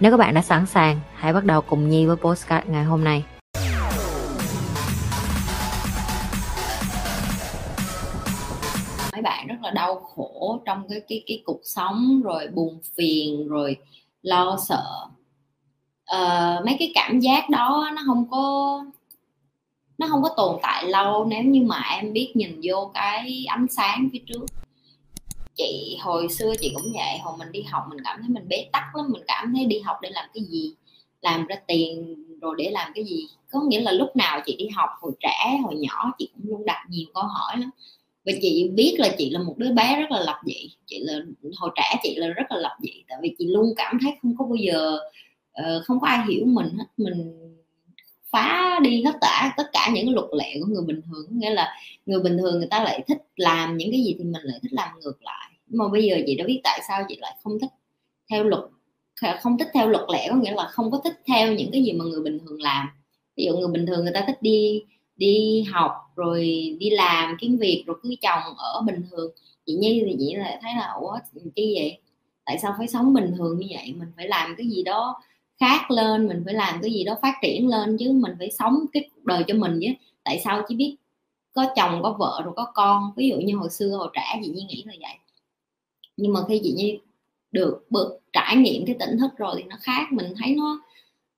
[0.00, 3.04] Nếu các bạn đã sẵn sàng, hãy bắt đầu cùng Nhi với postcard ngày hôm
[3.04, 3.24] nay.
[9.12, 13.48] mấy bạn rất là đau khổ trong cái cái cái cuộc sống rồi buồn phiền
[13.48, 13.76] rồi
[14.22, 14.84] lo sợ
[16.16, 18.84] uh, mấy cái cảm giác đó nó không có
[19.98, 23.66] nó không có tồn tại lâu nếu như mà em biết nhìn vô cái ánh
[23.70, 24.46] sáng phía trước
[25.60, 28.68] chị hồi xưa chị cũng vậy hồi mình đi học mình cảm thấy mình bế
[28.72, 30.74] tắc lắm mình cảm thấy đi học để làm cái gì?
[31.20, 33.26] Làm ra tiền rồi để làm cái gì?
[33.50, 36.64] Có nghĩa là lúc nào chị đi học hồi trẻ hồi nhỏ chị cũng luôn
[36.64, 37.70] đặt nhiều câu hỏi lắm.
[38.26, 41.14] Và chị biết là chị là một đứa bé rất là lập dị chị là
[41.56, 44.36] hồi trẻ chị là rất là lập dị tại vì chị luôn cảm thấy không
[44.38, 44.98] có bao giờ
[45.60, 46.84] uh, không có ai hiểu mình hết.
[46.96, 47.36] Mình
[48.30, 51.26] phá đi hết cả tất cả những cái luật lệ của người bình thường.
[51.30, 51.76] Nghĩa là
[52.06, 54.72] người bình thường người ta lại thích làm những cái gì thì mình lại thích
[54.72, 57.70] làm ngược lại mà bây giờ chị đã biết tại sao chị lại không thích
[58.30, 58.62] theo luật
[59.40, 61.92] không thích theo luật lệ có nghĩa là không có thích theo những cái gì
[61.92, 62.88] mà người bình thường làm.
[63.36, 64.82] Ví dụ người bình thường người ta thích đi
[65.16, 66.40] đi học, rồi
[66.80, 69.32] đi làm kiếm việc, rồi cưới chồng ở bình thường.
[69.66, 71.18] Chị nhi thì chị lại thấy là, ủa,
[71.54, 71.98] chi vậy?
[72.44, 73.94] Tại sao phải sống bình thường như vậy?
[73.98, 75.22] Mình phải làm cái gì đó
[75.60, 78.84] khác lên, mình phải làm cái gì đó phát triển lên chứ mình phải sống
[78.92, 79.88] cái cuộc đời cho mình chứ
[80.24, 80.96] tại sao chỉ biết
[81.52, 83.12] có chồng, có vợ, rồi có con?
[83.16, 85.18] Ví dụ như hồi xưa, hồi trẻ chị nhi nghĩ là vậy
[86.20, 86.98] nhưng mà khi chị nhi
[87.52, 90.12] được bực, trải nghiệm cái tỉnh thức rồi thì nó khác.
[90.12, 90.80] Mình thấy nó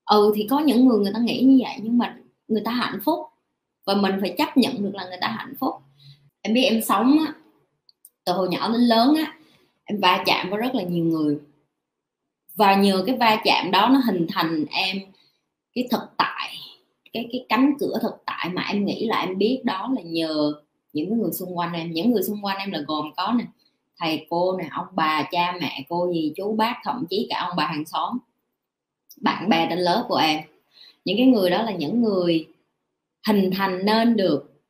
[0.05, 2.17] ừ thì có những người người ta nghĩ như vậy, nhưng mà
[2.49, 3.19] người ta hạnh phúc.
[3.87, 5.75] Và mình phải chấp nhận được là người ta hạnh phúc.
[6.43, 7.35] Em biết em sống á,
[8.25, 9.39] từ hồi nhỏ đến lớn á,
[9.85, 11.39] em va chạm với rất là nhiều người.
[12.55, 14.97] Và nhờ cái va chạm đó nó hình thành em
[15.75, 16.57] cái thực tại,
[17.13, 20.53] cái cái cánh cửa thực tại mà em nghĩ là em biết đó là nhờ
[20.93, 21.93] những người xung quanh em.
[21.93, 23.45] Những người xung quanh em là gồm có nè
[24.03, 27.57] thầy cô nè, ông bà, cha, mẹ cô gì, chú, bác, thậm chí cả ông
[27.57, 28.19] bà hàng xóm,
[29.21, 30.41] bạn bè trên lớp của em.
[31.05, 32.47] Những cái người đó là những người
[33.27, 34.63] hình thành nên được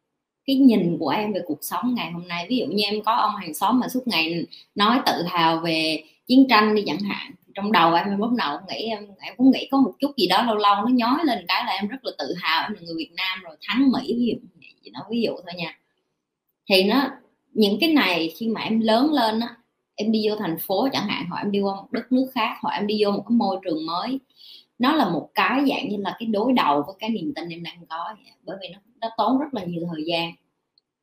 [0.47, 2.47] cái nhìn của em về cuộc sống ngày hôm nay.
[2.49, 6.05] Ví dụ như em có ông hàng xóm mà suốt ngày nói tự hào về
[6.27, 9.51] chiến tranh đi chẳng hạn, trong đầu em lúc nào cũng nghĩ em em cũng
[9.51, 12.05] nghĩ có một chút gì đó lâu lâu nó nhói lên cái là em rất
[12.05, 14.49] là tự hào, em là người Việt Nam rồi, thắng Mỹ, ví dụ
[14.83, 15.79] vậy nó ví dụ thôi nha.
[16.69, 17.11] Thì nó
[17.53, 19.57] những cái này khi mà em lớn lên á
[19.95, 22.57] em đi vô thành phố chẳng hạn hoặc em đi qua một đất nước khác
[22.63, 24.19] hoặc em đi vô một cái môi trường mới
[24.83, 27.63] nó là một cái dạng như là cái đối đầu với cái niềm tin em
[27.63, 30.33] đang có bởi vì nó, nó tốn rất là nhiều thời gian.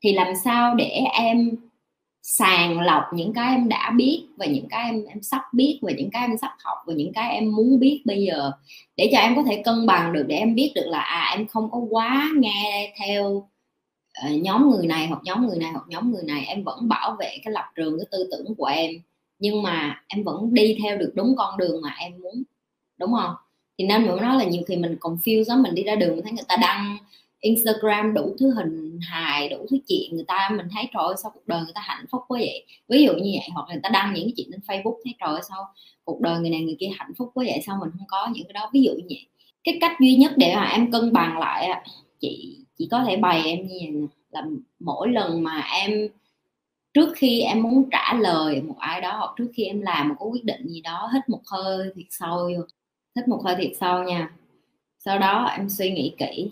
[0.03, 1.51] Thì làm sao để em
[2.21, 5.91] sàng lọc những cái em đã biết và những cái em em sắp biết và
[5.97, 8.51] những cái em sắp học và những cái em muốn biết bây giờ
[8.97, 11.47] để cho em có thể cân bằng được để em biết được là à em
[11.47, 13.43] không có quá nghe theo uh,
[14.21, 17.15] Ờ, nhóm người này hoặc nhóm người này hoặc nhóm người này, em vẫn bảo
[17.19, 18.91] vệ cái lập trường, cái tư tưởng của em.
[19.39, 22.43] Nhưng mà em vẫn đi theo được đúng con đường mà em muốn,
[22.99, 23.35] đúng không?
[23.79, 26.23] Thì nên mình nói là nhiều khi mình confuse lắm, mình đi ra đường mình
[26.23, 26.97] thấy người ta đăng
[27.39, 31.31] Instagram đủ thứ hình hài, đủ thứ chuyện, người ta mình thấy trời ơi, sao
[31.35, 32.65] cuộc đời người ta hạnh phúc quá vậy?
[32.89, 35.13] Ví dụ như vậy, hoặc là người ta đăng những cái chuyện lên Facebook, thấy
[35.19, 35.65] trời ơi, sao
[36.03, 37.61] cuộc đời người này người kia hạnh phúc quá vậy?
[37.65, 38.69] Sao mình không có những cái đó?
[38.73, 39.25] Ví dụ như vậy.
[39.63, 41.83] Cái cách duy nhất để mà em cân bằng lại
[42.19, 44.45] chị chỉ có thể bày em như vậy là
[44.79, 46.07] mỗi lần mà em,
[46.93, 50.15] trước khi em muốn trả lời một ai đó hoặc trước khi em làm một
[50.19, 52.63] cái quyết định gì đó, hít một hơi thiệt sâu vô
[53.15, 54.31] hít một hơi thiệt sâu nha.
[54.99, 56.51] Sau đó em suy nghĩ kỹ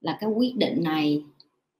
[0.00, 1.22] là cái quyết định này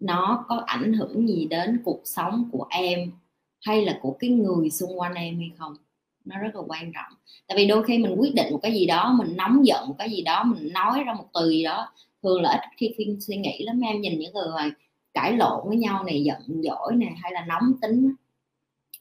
[0.01, 3.13] nó có ảnh hưởng gì đến cuộc sống của em
[3.61, 5.75] hay là của cái người xung quanh em hay không?
[6.25, 7.19] Nó rất là quan trọng.
[7.49, 9.95] Tại vì đôi khi mình quyết định một cái gì đó, mình nóng giận một
[9.99, 11.93] cái gì đó, mình nói ra một từ gì đó
[12.23, 14.71] thường là ít khi khi suy nghĩ lắm em, nhìn những người mà
[15.15, 18.15] cãi lộn với nhau này, giận dỗi này, hay là nóng tính.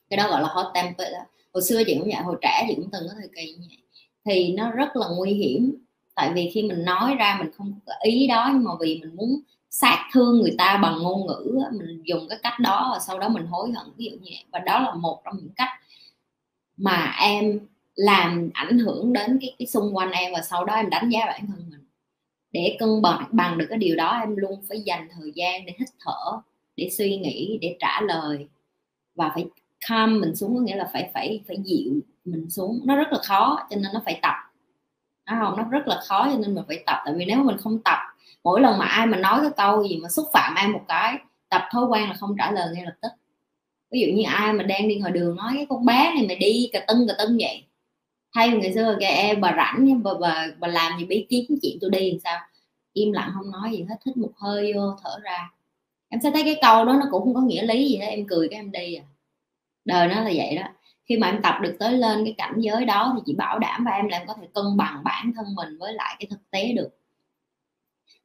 [0.09, 1.19] Cái đó gọi là hot temper đó.
[1.53, 3.77] Hồi xưa chị cũng vậy, hồi trẻ chị cũng từng có thời kỳ như vậy.
[4.25, 5.75] Thì nó rất là nguy hiểm,
[6.15, 9.15] tại vì khi mình nói ra mình không có ý đó, nhưng mà vì mình
[9.15, 9.39] muốn
[9.69, 13.29] sát thương người ta bằng ngôn ngữ mình dùng cái cách đó và sau đó
[13.29, 14.43] mình hối hận, ví dụ như vậy.
[14.51, 15.69] Và đó là một trong những cách
[16.77, 17.59] mà em
[17.95, 21.19] làm ảnh hưởng đến cái cái xung quanh em và sau đó em đánh giá
[21.25, 21.84] bản thân mình
[22.55, 25.73] để cân bằng bằng được cái điều đó, em luôn phải dành thời gian để
[25.79, 26.39] hít thở,
[26.77, 28.47] để suy nghĩ, để trả lời.
[29.15, 29.45] Và phải
[29.89, 31.93] calm mình xuống, có nghĩa là phải phải phải dịu
[32.25, 32.81] mình xuống.
[32.85, 34.35] Nó rất là khó, cho nên nó phải tập.
[35.25, 36.97] Nó không, nó rất là khó, cho nên mình phải tập.
[37.05, 37.99] Tại vì nếu mình không tập,
[38.43, 41.17] mỗi lần mà ai mà nói cái câu gì mà xúc phạm ai một cái,
[41.49, 43.09] tập thói quen là không trả lời ngay lập tức.
[43.91, 46.35] Ví dụ như ai mà đang đi ngoài đường nói cái con bé này mày
[46.35, 47.63] đi, cà tưng cà tưng vậy
[48.35, 51.77] thay ngày xưa cái em bà rảnh bà, bà, bà làm gì bí kiếm chuyện
[51.81, 52.39] tôi đi làm sao?
[52.93, 55.51] Im lặng không nói gì hết thích một hơi vô thở ra.
[56.09, 58.27] Em sẽ thấy cái câu đó nó cũng không có nghĩa lý gì hết em
[58.27, 59.03] cười cái em đi à.
[59.85, 60.63] Đời nó là vậy đó.
[61.05, 63.83] Khi mà em tập được tới lên cái cảnh giới đó thì chị bảo đảm
[63.85, 66.51] và em là em có thể cân bằng bản thân mình với lại cái thực
[66.51, 66.89] tế được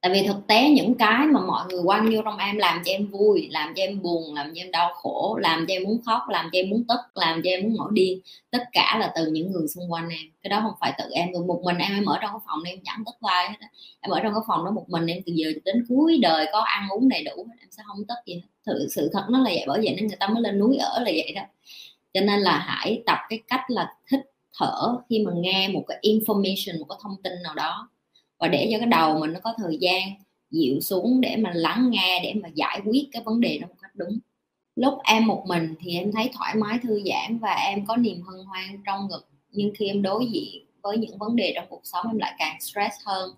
[0.01, 2.93] tại vì thực tế những cái mà mọi người quăng vô trong em làm cho
[2.93, 6.01] em vui, làm cho em buồn, làm cho em đau khổ, làm cho em muốn
[6.07, 8.21] khóc, làm cho em muốn tức, làm cho em muốn nổi điên,
[8.51, 10.31] tất cả là từ những người xung quanh em.
[10.43, 12.63] Cái đó không phải tự em rồi một mình em em ở trong cái phòng
[12.67, 13.57] em chẳng tức vai hết
[14.01, 16.61] em ở trong cái phòng đó một mình em từ giờ đến cuối đời có
[16.61, 18.75] ăn uống đầy đủ em sẽ không tức gì hết.
[18.91, 21.05] Sự thật nó là vậy, bởi vậy nên người ta mới lên núi ở là
[21.05, 21.43] vậy đó.
[22.15, 24.21] Cho nên là hãy tập cái cách là thích
[24.59, 27.89] thở khi mà nghe một cái information, một cái thông tin nào đó
[28.41, 30.03] và để cho cái đầu mình nó có thời gian
[30.51, 33.75] dịu xuống để mà lắng nghe, để mà giải quyết cái vấn đề đó một
[33.83, 34.19] cách đúng.
[34.77, 38.23] Lúc em một mình thì em thấy thoải mái, thư giãn và em có niềm
[38.23, 39.29] hân hoan trong ngực.
[39.51, 42.61] Nhưng khi em đối diện với những vấn đề trong cuộc sống, em lại càng
[42.61, 43.31] stress hơn.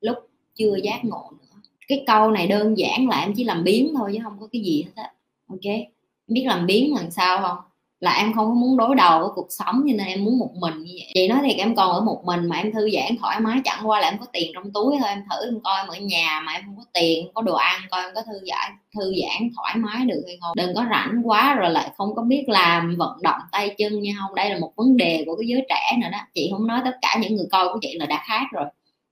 [0.00, 0.16] Lúc
[0.54, 1.60] chưa giác ngộ nữa.
[1.88, 4.62] Cái câu này đơn giản là em chỉ làm biến thôi chứ không có cái
[4.62, 5.12] gì hết á.
[5.48, 5.64] Ok?
[5.64, 5.86] Em
[6.26, 7.69] biết làm biến làm sao không?
[8.00, 10.74] Là em không muốn đối đầu với cuộc sống cho nên em muốn một mình
[10.82, 11.10] như vậy.
[11.14, 13.88] Chị nói thiệt em còn ở một mình mà em thư giãn thoải mái, chẳng
[13.88, 16.40] qua là em có tiền trong túi thôi, em thử em coi em ở nhà
[16.46, 19.14] mà em không có tiền không có đồ ăn, coi em có thư giãn thư
[19.22, 20.56] giãn thoải mái được hay không.
[20.56, 24.12] Đừng có rảnh quá rồi lại không có biết làm, vận động tay chân nha,
[24.20, 26.18] không, đây là một vấn đề của cái giới trẻ nữa đó.
[26.34, 28.64] Chị không nói tất cả những người coi của chị là đã khác rồi.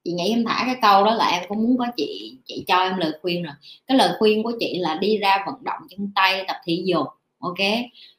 [0.05, 2.77] Chị nghĩ em thả cái câu đó là em cũng muốn có chị chị cho
[2.77, 3.55] em lời khuyên rồi.
[3.87, 7.07] Cái lời khuyên của chị là đi ra vận động chân tay, tập thể dục
[7.39, 7.59] ok?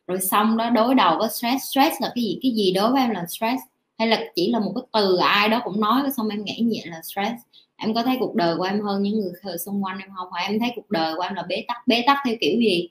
[0.08, 1.66] Rồi xong đó, đối đầu với stress.
[1.72, 2.40] Stress là cái gì?
[2.42, 3.62] Cái gì đối với em là stress?
[3.98, 6.82] Hay là chỉ là một cái từ ai đó cũng nói, xong em nghĩ nhẹ
[6.86, 7.36] là stress?
[7.76, 10.28] Em có thấy cuộc đời của em hơn những người xung quanh em không?
[10.34, 11.78] Phải em thấy cuộc đời của em là bế tắc?
[11.88, 12.90] Bế tắc theo kiểu gì?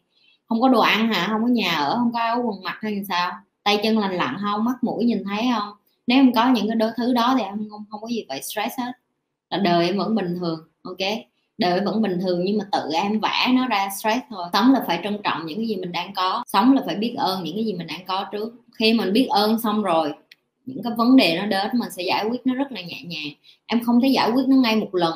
[0.48, 1.26] Không có đồ ăn hả?
[1.30, 1.94] Không có nhà ở?
[1.96, 3.32] Không có áo quần mặc hay sao?
[3.62, 4.64] Tay chân lành lặn không?
[4.64, 5.72] Mắt mũi nhìn thấy không?
[6.06, 8.42] Nếu em có những cái đôi thứ đó thì em không không có gì phải
[8.42, 8.92] stress hết.
[9.50, 10.60] Là đời em vẫn bình thường.
[10.82, 10.98] Ok?
[11.58, 14.44] Đời vẫn bình thường nhưng mà tự em vẽ nó ra stress thôi.
[14.52, 16.44] Sống là phải trân trọng những cái gì mình đang có.
[16.46, 18.54] Sống là phải biết ơn những cái gì mình đang có trước.
[18.78, 20.12] Khi mình biết ơn xong rồi,
[20.66, 23.32] những cái vấn đề nó đến mình sẽ giải quyết nó rất là nhẹ nhàng.
[23.66, 25.14] Em không thể giải quyết nó ngay một lần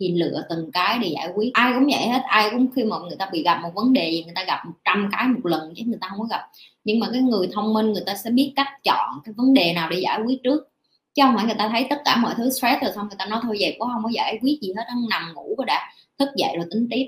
[0.00, 1.50] thì lựa từng cái để giải quyết.
[1.52, 2.22] Ai cũng vậy hết.
[2.28, 4.66] Ai cũng khi mà người ta bị gặp một vấn đề gì, người ta gặp
[4.66, 6.40] 100 cái một lần chứ người ta không có gặp.
[6.84, 9.72] Nhưng mà cái người thông minh, người ta sẽ biết cách chọn cái vấn đề
[9.72, 10.71] nào để giải quyết trước
[11.14, 13.26] chứ không phải người ta thấy tất cả mọi thứ stress rồi xong người ta
[13.26, 15.92] nói thôi vậy cũng không có giải quyết gì hết đang nằm ngủ rồi đã,
[16.18, 17.06] thức dậy rồi tính tiếp.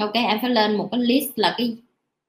[0.00, 1.76] Ok, em phải lên một cái list là cái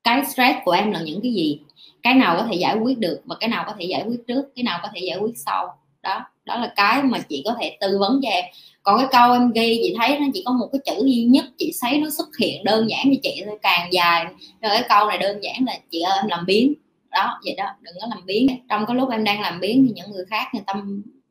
[0.04, 1.60] cái stress của em là những cái gì.
[2.04, 4.46] Cái nào có thể giải quyết được và cái nào có thể giải quyết trước,
[4.56, 5.78] cái nào có thể giải quyết sau.
[6.04, 8.46] Đó đó là cái mà chị có thể tư vấn cho em.
[8.84, 11.46] Còn cái câu em ghi, chị thấy nó chỉ có một cái chữ duy nhất,
[11.58, 14.26] chị thấy nó xuất hiện đơn giản như chị, thôi càng dài.
[14.62, 16.74] Rồi cái câu này đơn giản là, chị ơi, em làm biến
[17.12, 19.94] đó, vậy đó, đừng có làm biến trong cái lúc em đang làm biến thì
[19.96, 20.74] những người khác, người ta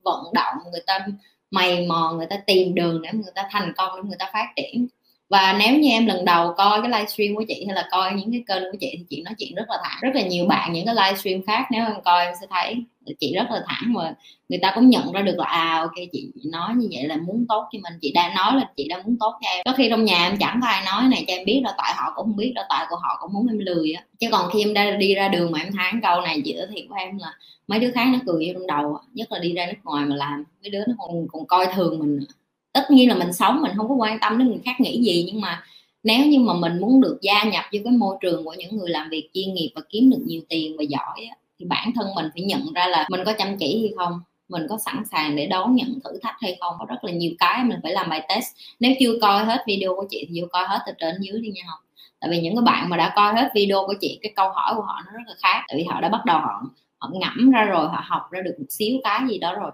[0.04, 1.06] vận động, người ta
[1.50, 4.52] mày mò, người ta tìm đường để người ta thành công, để người ta phát
[4.56, 4.86] triển
[5.34, 8.32] và nếu như em lần đầu coi cái livestream của chị hay là coi những
[8.32, 10.72] cái kênh của chị thì chị nói chuyện rất là thẳng, rất là nhiều bạn
[10.72, 12.84] những cái livestream khác nếu em coi em sẽ thấy
[13.20, 14.14] chị rất là thẳng mà
[14.48, 17.46] người ta cũng nhận ra được là à ok, chị nói như vậy là muốn
[17.48, 19.62] tốt cho mình, chị đang nói là chị đang muốn tốt cho em.
[19.64, 21.92] Có khi trong nhà em chẳng có ai nói này, cho em biết là tại
[21.96, 24.04] họ cũng không biết là tại của họ cũng muốn em lười á.
[24.20, 26.84] Chứ còn khi em đã đi ra đường mà em tháng câu này chị thiệt
[26.88, 27.32] của em là
[27.68, 30.16] mấy đứa khác nó cười vô trong đầu nhất là đi ra nước ngoài mà
[30.16, 32.26] làm, mấy đứa nó còn còn coi thường mình nữa
[32.74, 35.24] tất nhiên là mình sống, mình không có quan tâm đến người khác nghĩ gì,
[35.32, 35.62] nhưng mà
[36.02, 38.90] nếu như mà mình muốn được gia nhập vô cái môi trường của những người
[38.90, 41.28] làm việc chuyên nghiệp và kiếm được nhiều tiền và giỏi
[41.58, 44.66] thì bản thân mình phải nhận ra là mình có chăm chỉ hay không, mình
[44.68, 46.74] có sẵn sàng để đón nhận thử thách hay không.
[46.78, 48.46] Có rất là nhiều cái mình phải làm bài test.
[48.80, 51.48] Nếu chưa coi hết video của chị thì vô coi hết từ trên dưới đi
[51.48, 51.80] nha không
[52.24, 54.74] tại vì những cái bạn mà đã coi hết video của chị, cái câu hỏi
[54.76, 56.62] của họ nó rất là khác, tại vì họ đã bắt đầu họ
[56.98, 59.70] họ ngẫm ra rồi, họ học ra được một xíu cái gì đó rồi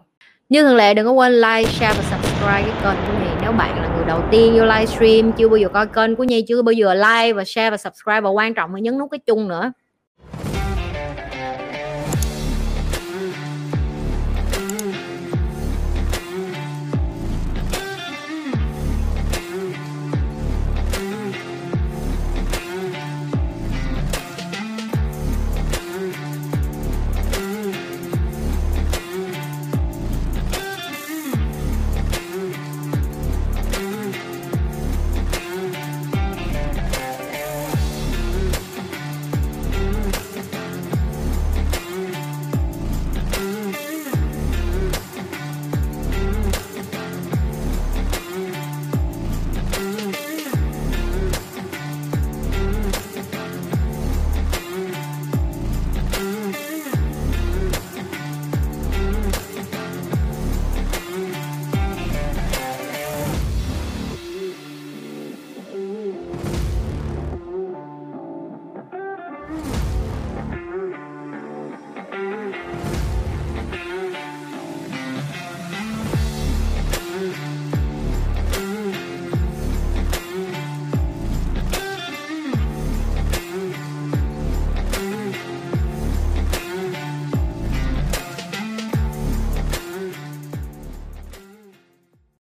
[0.50, 3.52] như thường lệ đừng có quên like, share và subscribe cái kênh của Nhi Nếu
[3.52, 6.62] bạn là người đầu tiên vô livestream Chưa bao giờ coi kênh của Nhi Chưa
[6.62, 9.48] bao giờ like và share và subscribe Và quan trọng là nhấn nút cái chung
[9.48, 9.72] nữa.